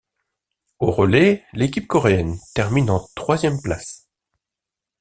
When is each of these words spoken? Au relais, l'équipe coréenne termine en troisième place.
Au 0.79 0.89
relais, 0.89 1.43
l'équipe 1.53 1.85
coréenne 1.85 2.39
termine 2.55 2.89
en 2.89 3.07
troisième 3.13 3.61
place. 3.61 4.07